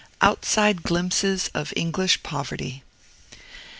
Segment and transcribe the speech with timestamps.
[0.23, 2.81] OUTSIDE GLIMPSES OF ENGLISH POVERTY.